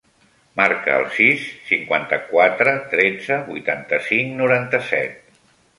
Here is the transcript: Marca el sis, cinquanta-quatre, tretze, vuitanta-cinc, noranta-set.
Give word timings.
Marca 0.59 0.95
el 1.01 1.05
sis, 1.17 1.43
cinquanta-quatre, 1.73 2.75
tretze, 2.95 3.41
vuitanta-cinc, 3.53 4.37
noranta-set. 4.43 5.43